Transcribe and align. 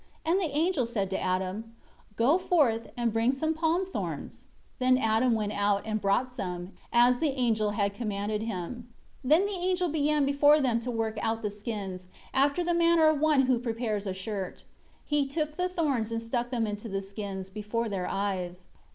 And 0.25 0.39
the 0.39 0.49
angel 0.49 0.87
said 0.87 1.11
to 1.11 1.19
Adam, 1.21 1.75
"Go 2.15 2.39
forth, 2.39 2.87
and 2.97 3.13
bring 3.13 3.31
some 3.31 3.53
palm 3.53 3.85
thorns." 3.85 4.47
Then 4.79 4.97
Adam 4.97 5.35
went 5.35 5.51
out, 5.51 5.83
and 5.85 6.01
brought 6.01 6.27
some, 6.27 6.71
as 6.91 7.19
the 7.19 7.37
angel 7.39 7.69
had 7.69 7.93
commanded 7.93 8.41
him. 8.41 8.91
6 9.21 9.29
Then 9.29 9.45
the 9.45 9.51
angel 9.51 9.89
began 9.89 10.25
before 10.25 10.59
them 10.59 10.79
to 10.79 10.89
work 10.89 11.19
out 11.21 11.43
the 11.43 11.51
skins, 11.51 12.07
after 12.33 12.63
the 12.63 12.73
manner 12.73 13.07
of 13.09 13.19
one 13.19 13.41
who 13.43 13.59
prepares 13.59 14.07
a 14.07 14.13
shirt. 14.15 14.61
And 14.63 14.63
he 15.05 15.27
took 15.27 15.55
the 15.55 15.69
thorns 15.69 16.11
and 16.11 16.19
stuck 16.19 16.49
them 16.49 16.65
into 16.65 16.89
the 16.89 17.03
skins, 17.03 17.51
before 17.51 17.87
their 17.87 18.09
eyes. 18.09 18.65